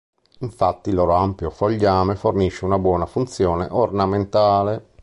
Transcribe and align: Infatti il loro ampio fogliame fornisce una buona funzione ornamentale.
Infatti 0.39 0.89
il 0.89 0.95
loro 0.95 1.13
ampio 1.13 1.51
fogliame 1.51 2.15
fornisce 2.15 2.65
una 2.65 2.79
buona 2.79 3.05
funzione 3.05 3.67
ornamentale. 3.69 4.87